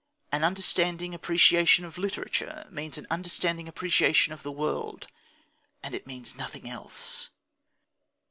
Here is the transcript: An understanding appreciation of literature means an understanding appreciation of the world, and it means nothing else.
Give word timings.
An 0.31 0.43
understanding 0.43 1.13
appreciation 1.13 1.85
of 1.85 1.99
literature 1.99 2.65
means 2.71 2.97
an 2.97 3.05
understanding 3.11 3.67
appreciation 3.67 4.33
of 4.33 4.41
the 4.41 4.51
world, 4.51 5.05
and 5.83 5.93
it 5.93 6.07
means 6.07 6.33
nothing 6.33 6.67
else. 6.67 7.29